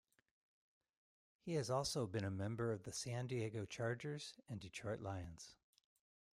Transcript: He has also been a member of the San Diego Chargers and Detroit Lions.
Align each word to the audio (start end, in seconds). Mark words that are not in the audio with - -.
He 1.41 1.53
has 1.53 1.69
also 1.69 2.07
been 2.07 2.23
a 2.25 2.31
member 2.31 2.71
of 2.73 2.85
the 2.85 2.91
San 2.91 3.27
Diego 3.27 3.65
Chargers 3.67 4.33
and 4.49 4.59
Detroit 4.59 4.99
Lions. 5.01 5.53